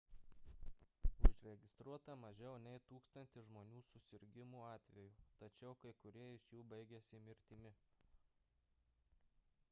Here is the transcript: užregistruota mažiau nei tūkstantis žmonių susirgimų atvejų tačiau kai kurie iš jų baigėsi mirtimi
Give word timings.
užregistruota 1.27 2.13
mažiau 2.21 2.53
nei 2.61 2.79
tūkstantis 2.91 3.49
žmonių 3.49 3.81
susirgimų 3.89 4.63
atvejų 4.69 5.11
tačiau 5.43 5.73
kai 5.83 5.91
kurie 6.05 6.25
iš 6.37 6.47
jų 6.55 6.65
baigėsi 6.71 7.21
mirtimi 7.27 7.75